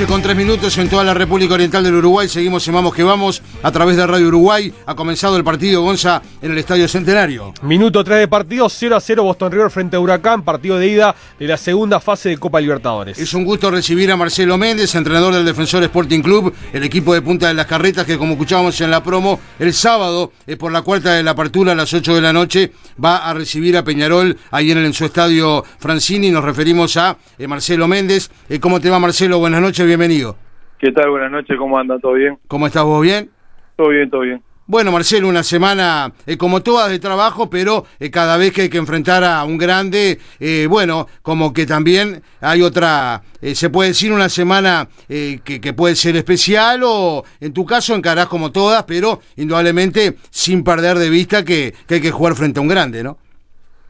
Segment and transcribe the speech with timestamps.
[0.00, 2.26] noche con tres minutos en toda la República Oriental del Uruguay.
[2.26, 4.72] Seguimos en Vamos que Vamos a través de Radio Uruguay.
[4.86, 7.52] Ha comenzado el partido Gonza en el Estadio Centenario.
[7.62, 11.14] Minuto 3 de partido, 0 a 0 Boston River frente a Huracán, partido de ida
[11.38, 13.18] de la segunda fase de Copa Libertadores.
[13.18, 17.20] Es un gusto recibir a Marcelo Méndez, entrenador del Defensor Sporting Club, el equipo de
[17.20, 20.80] Punta de las Carretas que como escuchábamos en la promo, el sábado, es por la
[20.80, 22.72] cuarta de la apertura a las 8 de la noche,
[23.02, 26.30] va a recibir a Peñarol ahí en, el, en su estadio Francini.
[26.30, 28.30] Nos referimos a eh, Marcelo Méndez.
[28.48, 29.38] Eh, ¿Cómo te va Marcelo?
[29.38, 30.36] Buenas noches, bienvenido.
[30.78, 31.10] ¿Qué tal?
[31.10, 31.98] Buenas noches, ¿cómo anda?
[31.98, 32.38] ¿Todo bien?
[32.46, 33.02] ¿Cómo estás vos?
[33.02, 33.28] ¿Bien?
[33.76, 34.40] Todo bien, todo bien.
[34.66, 38.68] Bueno, Marcelo, una semana eh, como todas de trabajo, pero eh, cada vez que hay
[38.68, 44.12] que enfrentar a un grande, eh, bueno, como que también hay otra, se puede decir
[44.12, 49.18] una semana que, que, puede ser especial o en tu caso encarás como todas, pero
[49.36, 53.18] indudablemente sin perder de vista que, que hay que jugar frente a un grande, ¿no?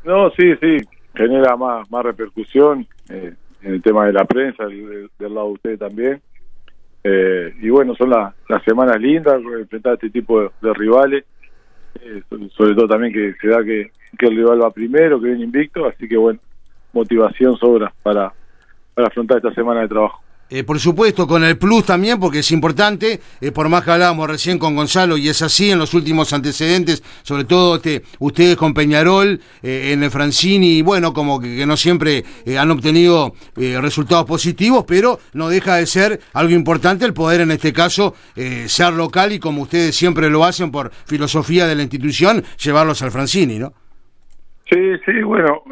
[0.05, 0.79] No, sí, sí,
[1.15, 2.87] genera más, más repercusión
[3.63, 6.21] en el tema de la prensa, del, lado de ustedes también.
[7.03, 11.25] Eh, y bueno, son las semanas lindas, enfrentar a este tipo de, rivales,
[12.03, 12.23] eh,
[12.57, 15.87] sobre todo también que se da que, que, el rival va primero, que viene invicto,
[15.87, 16.39] así que bueno,
[16.93, 18.33] motivación sobra para,
[18.95, 20.23] para afrontar esta semana de trabajo.
[20.53, 24.29] Eh, por supuesto, con el plus también, porque es importante, eh, por más que hablábamos
[24.29, 28.75] recién con Gonzalo, y es así en los últimos antecedentes, sobre todo este, ustedes con
[28.75, 32.25] Peñarol, eh, en el Francini, y bueno, como que, no siempre
[32.59, 37.73] han obtenido resultados positivos, pero no deja de ser algo importante el poder en este
[37.73, 43.03] caso ser local y como ustedes siempre lo hacen por filosofía de la institución, llevarlos
[43.03, 43.73] al Francini, ¿no?
[44.71, 45.63] Sí, sí, bueno,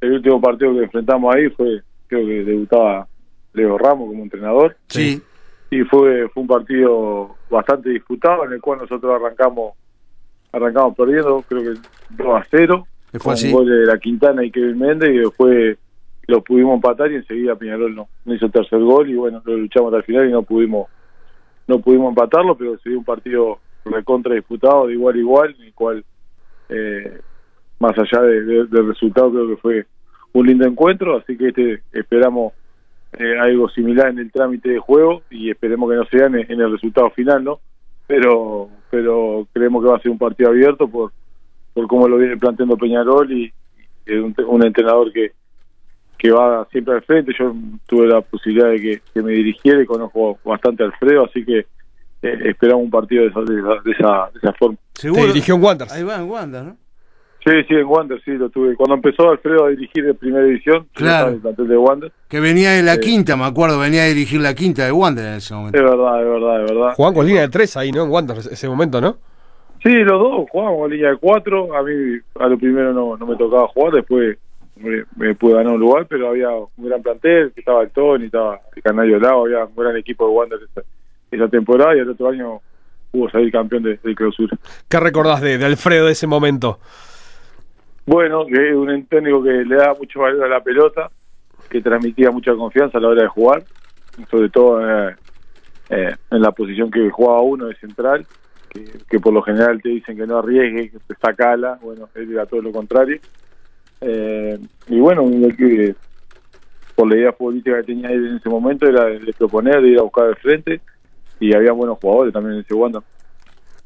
[0.00, 3.06] el último partido que enfrentamos ahí fue, creo que debutaba
[3.52, 4.76] Leo Ramos como entrenador.
[4.88, 5.22] Sí.
[5.70, 9.74] Y fue, fue un partido bastante disputado en el cual nosotros arrancamos
[10.52, 12.86] arrancamos perdiendo, creo que 2 a 0.
[13.12, 15.78] Fue con gol de la Quintana y Kevin Méndez y después
[16.26, 19.56] lo pudimos empatar y enseguida Peñarol no, no hizo el tercer gol y bueno, lo
[19.56, 20.88] luchamos hasta el final y no pudimos
[21.66, 25.66] no pudimos empatarlo, pero se dio un partido recontra disputado de igual a igual, en
[25.66, 26.04] el cual
[26.68, 27.20] eh,
[27.78, 29.86] más allá de, del resultado creo que fue
[30.32, 32.52] un lindo encuentro, así que este esperamos
[33.18, 36.72] eh, algo similar en el trámite de juego y esperemos que no sea en, el
[36.72, 37.60] resultado final, ¿no?
[38.06, 41.12] Pero pero creemos que va a ser un partido abierto por
[41.74, 43.52] por cómo lo viene planteando Peñarol y,
[44.08, 45.32] un, entrenador que
[46.18, 47.32] que va siempre al frente.
[47.38, 47.54] Yo
[47.86, 51.66] tuve la posibilidad de que, me dirigiera y conozco bastante a Alfredo, así que
[52.22, 54.78] eh, esperamos un partido de esa, de esa, de esa, forma.
[54.94, 55.26] ¿Seguro?
[55.26, 55.88] dirigió en Wander.
[55.90, 56.76] Ahí va en Wander, ¿no?
[57.44, 58.76] Sí, sí, en Wander, sí, lo tuve.
[58.76, 61.30] Cuando empezó Alfredo a dirigir de primera división, claro.
[61.30, 62.12] el plantel de Wander.
[62.28, 65.34] Que venía de la quinta, me acuerdo, venía a dirigir la quinta de Wander en
[65.34, 65.76] ese momento.
[65.76, 66.94] Es verdad, es verdad, es verdad.
[66.94, 68.04] Jugaban con línea de tres ahí, ¿no?
[68.04, 69.16] En Wander, ese momento, ¿no?
[69.82, 71.76] Sí, los dos jugaban con línea de cuatro.
[71.76, 74.38] A mí, a lo primero no, no me tocaba jugar, después
[75.16, 78.82] me, pude ganar un lugar, pero había un gran plantel, estaba el Tony, estaba el
[78.82, 80.82] Canario Lago, había un gran equipo de Wander esa,
[81.32, 82.60] esa temporada y el otro año
[83.10, 84.56] pudo salir campeón de, de clausura.
[84.88, 86.78] ¿Qué recordás de, de Alfredo de ese momento?
[88.04, 91.10] Bueno, que es un técnico que le da mucho valor a la pelota,
[91.70, 93.64] que transmitía mucha confianza a la hora de jugar,
[94.30, 95.16] sobre todo eh,
[95.90, 98.26] eh, en la posición que jugaba uno de central,
[99.08, 102.46] que, por lo general te dicen que no arriesgue, que te sacala, bueno, él era
[102.46, 103.20] todo lo contrario.
[104.00, 104.58] Eh,
[104.88, 105.24] y bueno,
[105.56, 105.94] que,
[106.94, 109.98] por la idea política que tenía él en ese momento era de proponer, de ir
[109.98, 110.80] a buscar de frente,
[111.38, 113.02] y había buenos jugadores también en ese Wanda.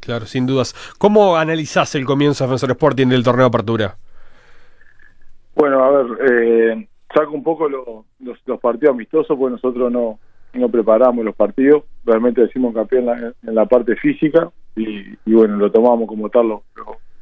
[0.01, 0.75] Claro, sin dudas.
[0.99, 3.97] ¿Cómo analizás el comienzo de Defensor Sporting del torneo de apertura?
[5.57, 10.19] Bueno, a ver, eh, saco un poco los, partidos amistosos, porque nosotros no,
[10.53, 15.57] no preparamos los partidos, realmente decimos campeón en la, en la parte física y, bueno,
[15.57, 16.61] lo tomamos como tal los,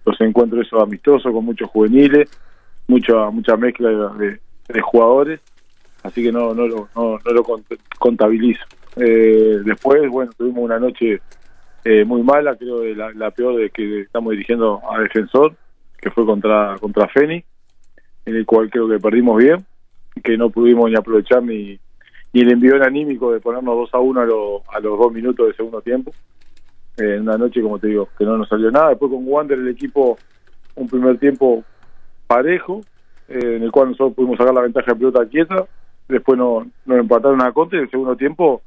[0.05, 2.29] los encuentros esos amistosos con muchos juveniles,
[2.89, 4.41] mucha mucha mezcla de,
[4.81, 5.41] jugadores,
[6.03, 7.45] así que no no lo, no, lo
[8.01, 8.65] contabilizo.
[8.97, 11.21] Eh, después, bueno, tuvimos una noche
[11.85, 15.55] eh, muy mala, creo de la, la peor de que estamos dirigiendo a Defensor,
[15.99, 17.47] que fue contra contra Fénix
[18.27, 19.65] en el cual creo que perdimos bien,
[20.23, 21.79] que no pudimos ni aprovechar ni,
[22.33, 25.57] ni el envío anímico de ponernos 2 a 1 a, a los dos minutos del
[25.57, 26.13] segundo tiempo.
[26.97, 28.91] en una noche, como te digo, que no nos salió nada.
[28.91, 30.19] Después con Wander el equipo,
[30.75, 31.65] un primer tiempo
[32.27, 32.81] parejo,
[33.29, 35.67] eh, en el cual nosotros pudimos sacar la ventaja de pelota quieta.
[36.09, 38.63] Después nos, nos empataron a contra y en el segundo tiempo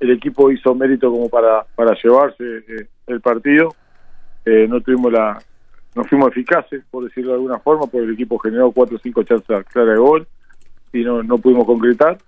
[0.00, 3.74] el equipo hizo mérito como para, para llevarse eh, el partido.
[4.44, 5.40] Eh, no tuvimos la,
[5.94, 9.22] no fuimos eficaces, por decirlo de alguna forma, porque el equipo generó cuatro o cinco
[9.22, 10.26] chances claras de gol
[10.92, 12.18] y no, no pudimos concretar.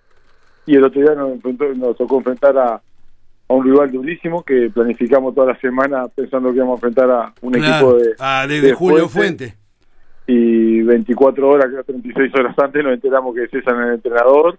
[0.66, 1.42] Y el otro día nos,
[1.76, 6.56] nos tocó enfrentar a, a un rival durísimo que planificamos toda la semana pensando que
[6.56, 9.54] íbamos a enfrentar a un equipo de, ah, de, Julio Fuente.
[10.26, 14.58] Y 24 horas, creo 36 horas antes, nos enteramos que César era el entrenador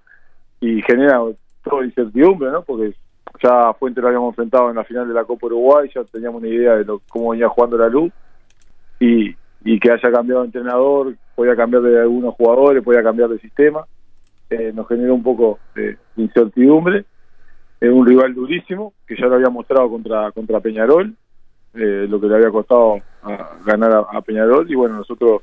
[0.62, 1.20] y genera
[1.64, 2.62] todo incertidumbre, ¿no?
[2.62, 2.94] Porque
[3.42, 6.50] ya Fuente lo habíamos enfrentado en la final de la Copa Uruguay, ya teníamos una
[6.50, 8.12] idea de lo, cómo venía jugando la luz
[9.06, 13.40] y, y que haya cambiado de entrenador, podía cambiar de algunos jugadores, podía cambiar de
[13.40, 13.86] sistema,
[14.50, 17.06] eh, nos generó un poco de incertidumbre.
[17.80, 21.14] Es un rival durísimo, que ya lo había mostrado contra, contra Peñarol,
[21.74, 25.42] eh, lo que le había costado a, ganar a, Peñarol, y bueno, nosotros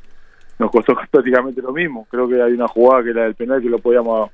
[0.58, 2.06] nos costó prácticamente lo mismo.
[2.10, 4.30] Creo que hay una jugada que era del penal que lo podíamos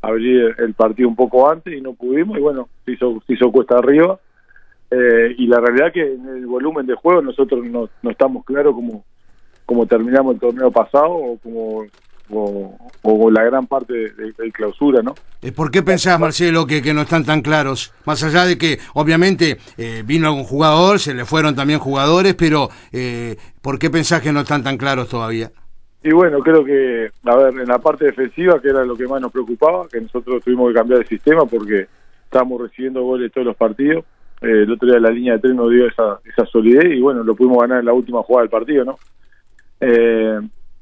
[0.00, 3.52] abrir el partido un poco antes y no pudimos, y bueno, se hizo, se hizo
[3.52, 4.18] cuesta arriba.
[4.90, 8.74] Eh, y la realidad que en el volumen de juego nosotros no, no estamos claros
[8.74, 9.04] como,
[9.66, 11.84] como terminamos el torneo pasado o como
[12.30, 15.14] o, la gran parte de, clausura, ¿no?
[15.42, 17.92] Eh, ¿Por qué pensás, Marcelo, que, que no están tan claros?
[18.04, 22.68] Más allá de que, obviamente, eh, vino algún jugador, se le fueron también jugadores, pero
[22.92, 25.50] eh, ¿por qué pensás que no están tan claros todavía?
[26.02, 29.20] Y bueno, creo que, a ver, en la parte defensiva, que era lo que más
[29.20, 31.86] nos preocupaba, que nosotros tuvimos que cambiar el sistema porque
[32.24, 34.04] estábamos recibiendo goles todos los partidos.
[34.40, 37.34] El otro día la línea de tren nos dio esa, esa solidez y bueno, lo
[37.34, 38.98] pudimos ganar en la última jugada del partido, ¿no?
[39.80, 40.40] Eh,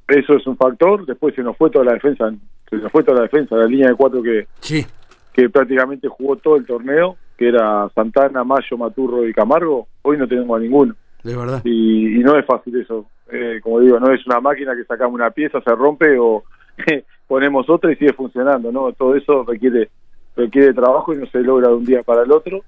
[0.08, 1.06] eso es un factor.
[1.06, 2.32] Después se nos fue toda la defensa,
[2.68, 4.86] se nos fue toda la defensa, la línea de cuatro que, sí.
[5.32, 9.88] que prácticamente jugó todo el torneo, que era Santana, Mayo, Maturro y Camargo.
[10.02, 10.94] Hoy no tenemos a ninguno.
[11.22, 11.60] De verdad.
[11.64, 13.06] Y, no es fácil eso.
[13.32, 16.44] Eh, como digo, no es una máquina que sacamos una pieza, se rompe o
[17.26, 18.70] ponemos otra y sigue funcionando.
[18.70, 19.90] no Todo eso requiere
[20.36, 22.62] requiere trabajo y no se logra de un día para el otro.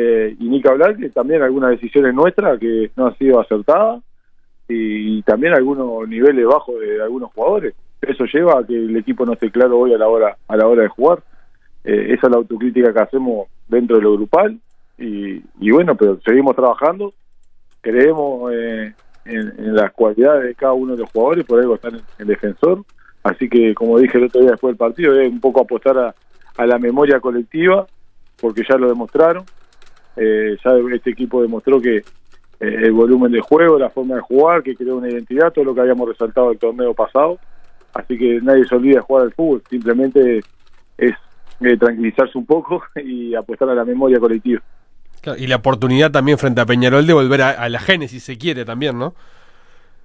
[0.00, 4.00] Eh, y ni que hablar que también algunas decisiones nuestras que no han sido acertadas
[4.68, 7.74] y también algunos niveles bajos de algunos jugadores.
[8.00, 10.68] Eso lleva a que el equipo no esté claro hoy a la hora a la
[10.68, 11.18] hora de jugar.
[11.82, 14.60] Eh, esa es la autocrítica que hacemos dentro de lo grupal
[14.98, 17.12] y, bueno, pero seguimos trabajando,
[17.80, 22.02] creemos eh, en, las cualidades de cada uno de los jugadores, por algo están en
[22.18, 22.84] el defensor.
[23.24, 26.14] Así que, como dije el otro día después del partido, es un poco apostar
[26.56, 27.86] a la memoria colectiva,
[28.40, 29.44] porque ya lo demostraron.
[30.18, 32.02] Eh, ya este equipo demostró que, eh,
[32.60, 35.80] el volumen de juego, la forma de jugar, que creó una identidad, todo lo que
[35.80, 37.38] habíamos resaltado el torneo pasado.
[37.94, 40.40] Así que nadie se olvida de jugar al fútbol, simplemente
[40.98, 41.14] es
[41.60, 44.60] eh, tranquilizarse un poco y apostar a la memoria colectiva.
[45.36, 48.98] y la oportunidad también frente a Peñarol de volver a, la génesis, se quiere también,
[48.98, 49.14] ¿no?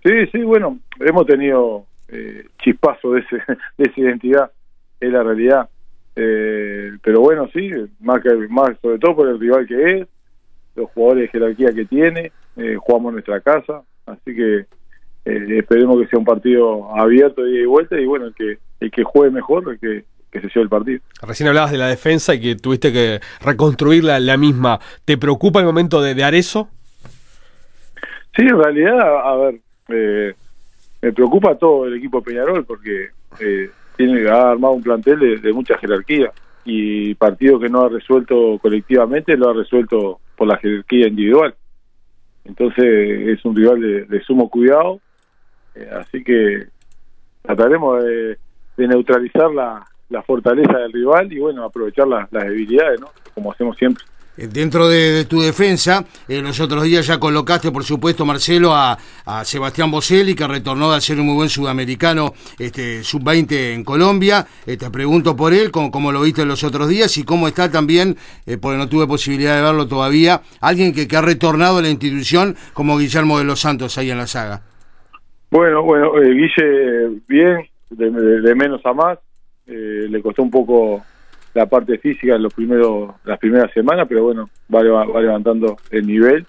[0.04, 3.36] Sí, sí, bueno, hemos tenido eh, chispazos de, ese,
[3.78, 4.52] de esa identidad,
[5.00, 5.70] es la realidad.
[6.16, 10.08] Eh, pero bueno, sí, más, que, más sobre todo por el rival que es,
[10.76, 14.66] los jugadores de jerarquía que tiene, eh, jugamos en nuestra casa, así que
[15.26, 18.58] eh, esperemos que sea un partido abierto de ida y vuelta y bueno, el que,
[18.80, 21.00] el que juegue mejor, el que, que se lleve el partido.
[21.22, 24.80] Recién hablabas de la defensa y que tuviste que reconstruir la, misma.
[25.06, 26.70] ¿Te preocupa el momento de, dar eso?
[28.36, 30.34] Sí, en realidad, a ver, eh,
[31.02, 33.10] me preocupa todo el equipo de Peñarol porque
[33.96, 36.32] tiene ha armado un plantel de, mucha jerarquía
[36.66, 41.56] y partido que no ha resuelto colectivamente lo ha resuelto por la jerarquía individual.
[42.46, 45.00] Entonces es un rival de, sumo cuidado,
[45.76, 46.66] eh, así que
[47.42, 48.38] trataremos de,
[48.78, 49.86] neutralizar la,
[50.26, 53.08] fortaleza del rival y bueno, aprovechar las debilidades, ¿no?
[53.34, 54.04] Como hacemos siempre.
[54.36, 58.98] Eh, dentro de, tu defensa, eh, los otros días ya colocaste, por supuesto, Marcelo, a,
[59.44, 64.46] Sebastián Boselli, que retornó de ser un muy buen sudamericano este, sub-20 en Colombia.
[64.66, 68.18] Eh, te pregunto por él, como, lo viste los otros días, y cómo está también,
[68.60, 72.98] porque no tuve posibilidad de verlo todavía, alguien que, ha retornado a la institución como
[72.98, 74.62] Guillermo de los Santos ahí en la saga.
[75.52, 79.20] Bueno, bueno, Guille, bien, de, menos a más.
[79.68, 81.04] le costó un poco
[81.54, 86.08] la parte física en los primeros las primeras semanas, pero bueno, va, va, levantando el
[86.08, 86.46] nivel.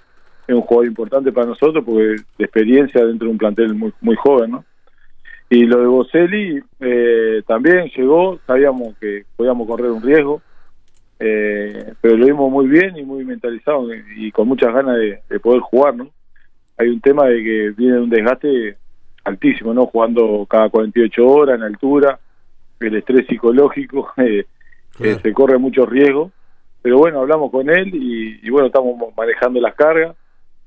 [0.46, 4.16] Es un jugador importante para nosotros porque de experiencia dentro de un plantel muy muy
[4.16, 4.64] joven, ¿no?
[5.50, 10.42] Y lo de Boselli eh, también llegó, sabíamos que podíamos correr un riesgo,
[11.18, 15.60] eh, pero lo vimos muy bien y muy mentalizado y con muchas ganas de, poder
[15.60, 16.10] jugar, ¿no?
[16.76, 18.76] Hay un tema de que viene un desgaste
[19.22, 19.86] altísimo, ¿no?
[19.86, 22.18] Jugando cada 48 horas en altura,
[22.80, 24.46] el estrés psicológico, eh,
[24.98, 26.30] se corre mucho riesgo.
[26.82, 30.14] Pero bueno, hablamos con él y, bueno, estamos manejando las cargas.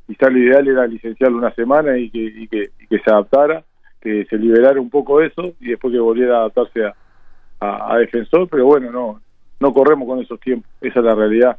[0.07, 3.63] Quizás lo ideal era licenciarlo una semana y que, y que, que se adaptara,
[4.01, 8.47] que se liberara un poco eso y después que volviera a adaptarse a, a, defensor.
[8.49, 9.21] Pero bueno, no
[9.59, 10.69] no corremos con esos tiempos.
[10.81, 11.57] Esa es la realidad.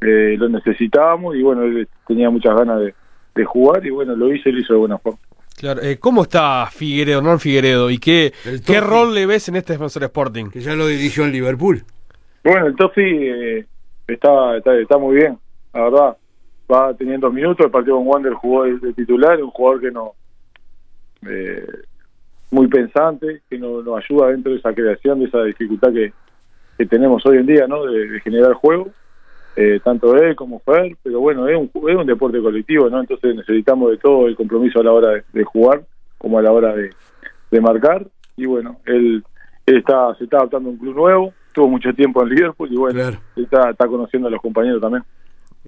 [0.00, 2.94] Eh, lo necesitábamos y bueno, él tenía muchas ganas de,
[3.34, 5.20] de jugar y bueno, lo hizo y lo hizo de buena forma.
[5.56, 7.88] Claro, eh, ¿cómo está Figueredo, no Figueredo?
[7.90, 8.32] ¿Y qué,
[8.66, 10.46] qué rol le ves en este defensor Sporting?
[10.46, 11.84] Que ya lo dirigió en Liverpool.
[12.44, 13.66] Bueno, el Tofi eh,
[14.06, 15.38] está, está, muy bien,
[15.72, 16.16] la verdad.
[16.70, 20.12] Va teniendo minutos, el partido con Wander jugó de, titular, un jugador que no...
[21.28, 21.66] Eh,
[22.52, 26.12] muy pensante, que nos, ayuda dentro de esa creación, de esa dificultad que,
[26.86, 27.84] tenemos hoy en día, ¿no?
[27.84, 28.88] De, generar juego,
[29.54, 33.00] eh, tanto él como Fer, pero bueno, es un, es un deporte colectivo, ¿no?
[33.00, 35.84] Entonces necesitamos de todo el compromiso a la hora de, jugar,
[36.18, 36.90] como a la hora de,
[37.52, 38.04] de marcar,
[38.36, 39.22] y bueno, él,
[39.64, 43.18] está, se está adaptando a un club nuevo, tuvo mucho tiempo en Liverpool y bueno,
[43.36, 45.04] está, está conociendo a los compañeros también.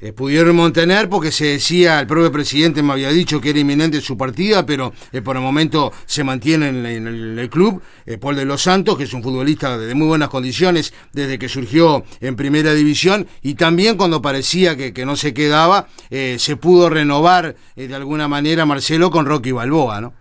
[0.01, 4.01] Eh, pudieron mantener porque se decía, el propio presidente me había dicho que era inminente
[4.01, 7.07] su partida, pero eh, por el momento se mantiene en,
[7.39, 7.81] el, club.
[8.05, 11.49] Eh, Paul de los Santos, que es un futbolista de, muy buenas condiciones desde que
[11.49, 16.91] surgió en primera división y también cuando parecía que, que no se quedaba, se pudo
[16.91, 20.13] renovar de alguna manera Marcelo con Rocky Balboa, ¿no?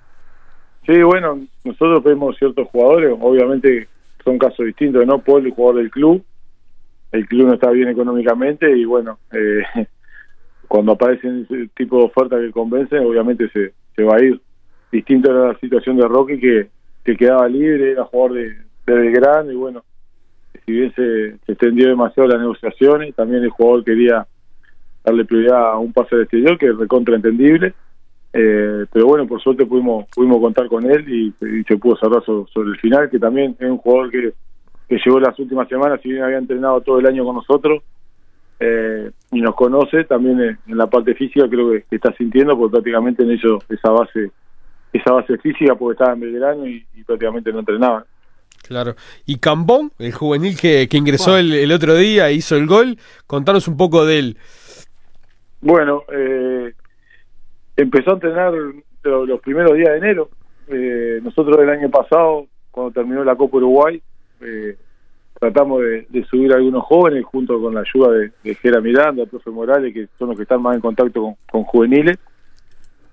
[0.86, 3.88] Sí, bueno, nosotros vemos ciertos jugadores, obviamente
[4.24, 5.20] son casos distintos, ¿no?
[5.20, 6.24] Paul, el jugador del club,
[7.12, 9.64] el club no está bien económicamente y bueno, eh,
[10.68, 14.40] cuando aparecen ese tipo de ofertas que convencen, obviamente se, se va a ir.
[14.92, 16.70] Distinto era la situación de Rocky que,
[17.04, 19.84] que quedaba libre, era jugador de, de Belgrano y bueno,
[20.66, 24.28] si bien se, extendió demasiado las negociaciones, también el jugador quería
[25.04, 27.74] darle prioridad a un pase al exterior que es recontraentendible.
[28.34, 31.34] Eh, pero bueno, por suerte pudimos pudimos contar con él y,
[31.68, 34.34] se pudo cerrar sobre el final, que también es un jugador que
[34.88, 37.84] que llegó las últimas semanas, si bien había entrenado todo el año con nosotros
[38.60, 43.24] eh, y nos conoce, también en la parte física creo que, está sintiendo, porque prácticamente
[43.24, 44.32] en ellos esa base
[44.92, 48.06] esa base física, porque estaba en Belgrano y, prácticamente no entrenaba.
[48.62, 48.96] Claro.
[49.26, 53.68] Y Cambón, el juvenil que, que ingresó el, otro día e hizo el gol, contanos
[53.68, 54.38] un poco de él.
[55.62, 56.74] Bueno, eh,
[57.76, 58.54] empezó a entrenar
[59.04, 60.30] los, primeros días de enero.
[60.68, 64.02] Eh, nosotros el año pasado, cuando terminó la Copa Uruguay,
[64.42, 64.78] eh,
[65.40, 69.30] tratamos de, subir a algunos jóvenes junto con la ayuda de, de Gera Miranda, el
[69.30, 72.18] profe Morales, que son los que están más en contacto con, juveniles,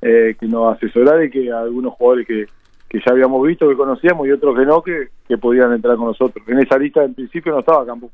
[0.02, 2.46] eh, que nos asesoraron y que algunos jugadores que,
[2.92, 6.46] ya habíamos visto, que conocíamos y otros que no, que, podían entrar con nosotros.
[6.48, 8.10] En esa lista en principio no estaba Campo.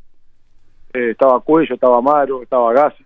[0.92, 3.05] Estaba Cuello, estaba Amaro, estaba Gassi.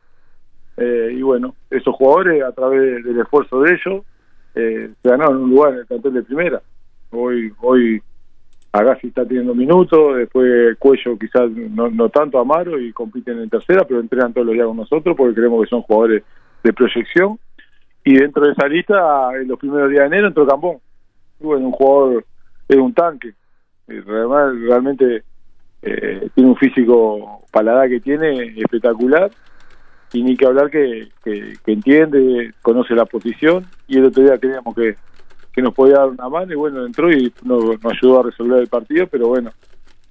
[0.81, 4.03] Eh, y bueno, esos jugadores, a través del esfuerzo de ellos,
[4.55, 6.61] se ganaron un lugar en el plantel de primera.
[7.11, 8.03] Hoy, hoy
[8.73, 13.85] Agassi está teniendo minutos, después Cuello quizás no, no tanto Amaro y compiten en tercera,
[13.85, 16.23] pero entrenan todos los días con nosotros porque creemos que son jugadores
[16.63, 17.39] de proyección.
[18.05, 20.79] Y dentro de esa lista, en los primeros días de enero entró Campón.
[21.41, 22.25] bueno, un jugador,
[22.69, 23.35] es un tanque.
[23.87, 25.25] realmente
[25.83, 29.31] eh, tiene un físico, para la edad que tiene, espectacular.
[30.13, 33.67] Y ni que hablar que, que entiende, conoce la posición.
[33.87, 34.97] Y el otro día creíamos que
[35.53, 38.69] que nos podía dar una mano y bueno, entró y nos, ayudó a resolver el
[38.69, 39.51] partido, pero bueno,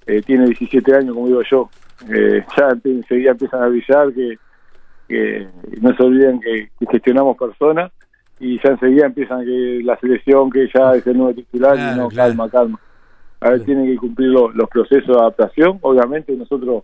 [0.06, 1.70] eh, tiene 17 años, como digo yo.
[2.10, 4.38] Eh, ya enseguida empiezan a brillar, que,
[5.08, 5.48] que
[5.82, 7.92] no se olviden que, gestionamos personas
[8.40, 12.10] y ya enseguida empiezan que la selección, que ya es el nuevo titular y no,
[12.10, 12.80] calma, calma.
[13.42, 15.78] A ver, tienen que cumplir los procesos de adaptación.
[15.82, 16.84] Obviamente nosotros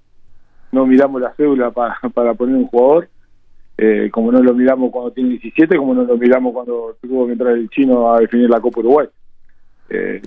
[0.72, 3.10] no miramos la cédula para, para poner un jugador,
[3.78, 7.34] eh, como no lo miramos cuando tiene 17, como no lo miramos cuando tuvo que
[7.34, 9.08] entrar el chino a definir la Copa Uruguay.
[9.90, 10.22] Eh,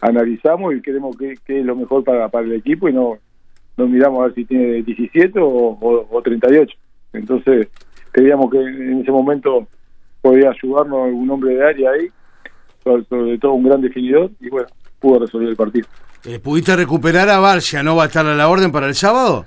[0.00, 3.18] analizamos y queremos qué, es lo mejor para, para el equipo y no,
[3.76, 5.78] no miramos a ver si tiene 17 o,
[6.10, 6.76] o, 38.
[7.12, 7.68] Entonces,
[8.12, 9.66] creíamos que en ese momento
[10.20, 12.08] podía ayudarnos un hombre de área ahí,
[12.84, 15.86] sobre, todo un gran definidor, y bueno, pudo resolver el partido.
[16.24, 17.82] Eh, ¿Pudiste recuperar a Barcia?
[17.82, 19.46] ¿No va a estar a la orden para el sábado?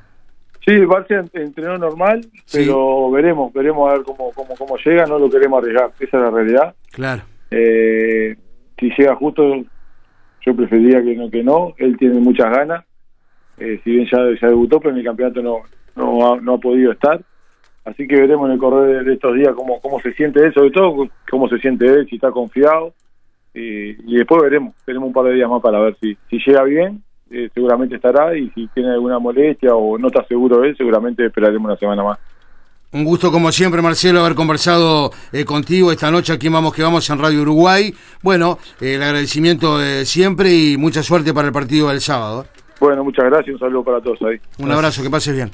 [0.65, 5.29] Sí, Barcia entrenó normal, pero veremos, veremos a ver cómo, cómo, cómo llega, no lo
[5.29, 6.73] queremos arriesgar, esa es la realidad.
[6.91, 7.23] Claro.
[7.51, 8.35] Eh,
[8.79, 9.43] si llega justo,
[10.45, 12.85] yo preferiría que no, que no, él tiene muchas ganas,
[13.57, 15.57] eh, si bien ya, ya debutó, pero en el campeonato no,
[15.95, 17.21] no, ha, no ha podido estar,
[17.83, 20.71] así que veremos en el correr de estos días cómo, cómo se siente él, sobre
[20.71, 22.93] todo cómo se siente él, si está confiado,
[23.53, 26.63] y, y después veremos, tenemos un par de días más para ver si, si llega
[26.63, 27.03] bien
[27.35, 31.25] eh, seguramente estará y si tiene alguna molestia o no está seguro de él, seguramente
[31.25, 32.19] esperaremos una semana más.
[32.91, 37.09] Un gusto como siempre, Marcelo, haber conversado eh, contigo esta noche aquí Vamos que Vamos
[37.09, 37.91] en Radio Uruguay.
[38.21, 42.45] Bueno, eh, el agradecimiento de siempre y mucha suerte para el partido del sábado.
[42.79, 44.39] Bueno, muchas gracias, un saludo para todos ahí.
[44.59, 45.51] Un abrazo, que pases bien.